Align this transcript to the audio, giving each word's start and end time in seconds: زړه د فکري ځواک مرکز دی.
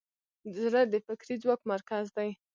زړه 0.57 0.81
د 0.91 0.93
فکري 1.05 1.35
ځواک 1.43 1.61
مرکز 1.71 2.05
دی. 2.17 2.29